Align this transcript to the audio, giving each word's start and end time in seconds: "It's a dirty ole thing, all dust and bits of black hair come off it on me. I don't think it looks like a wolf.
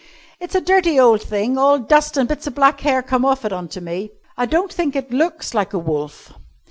"It's 0.39 0.55
a 0.55 0.61
dirty 0.61 0.99
ole 0.99 1.19
thing, 1.19 1.59
all 1.59 1.77
dust 1.77 2.17
and 2.17 2.27
bits 2.27 2.47
of 2.47 2.55
black 2.55 2.79
hair 2.81 3.03
come 3.03 3.23
off 3.23 3.45
it 3.45 3.53
on 3.53 3.69
me. 3.83 4.09
I 4.35 4.47
don't 4.47 4.73
think 4.73 4.95
it 4.95 5.11
looks 5.13 5.53
like 5.53 5.73
a 5.73 5.77
wolf. 5.77 6.33